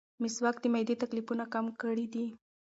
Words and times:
مسواک 0.21 0.55
د 0.61 0.65
معدې 0.73 0.95
تکلیفونه 1.03 1.43
کم 1.53 1.65
کړي 1.81 2.05
دي. 2.13 2.25